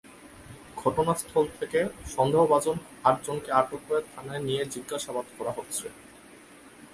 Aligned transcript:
ঘটনাস্থল 0.77 1.45
থেকে 1.59 1.79
সন্দেহভাজন 2.15 2.77
আটজনকে 3.03 3.49
আটক 3.51 3.81
করে 3.87 4.01
থানায় 4.13 4.43
নিয়ে 4.47 4.63
জিজ্ঞাসাবাদ 4.73 5.25
করা 5.37 5.51
হচ্ছে। 5.57 5.85